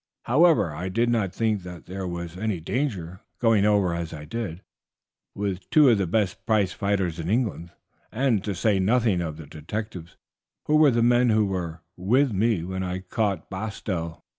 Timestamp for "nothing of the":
8.79-9.45